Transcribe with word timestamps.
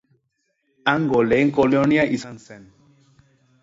Hango 0.93 1.21
lehen 1.33 1.53
kolonia 1.59 2.09
izan 2.19 2.45
zen. 2.49 2.69